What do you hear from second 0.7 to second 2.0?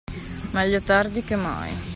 tardi che mai.